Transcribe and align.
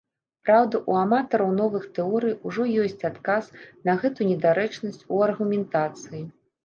Праўда, 0.47 0.79
у 0.93 0.95
аматараў 1.01 1.51
новых 1.57 1.83
тэорый 1.99 2.33
ужо 2.51 2.63
ёсць 2.85 3.05
адказ 3.11 3.51
на 3.91 3.95
гэту 4.05 4.19
недарэчнасць 4.33 5.05
у 5.15 5.21
аргументацыі. 5.27 6.23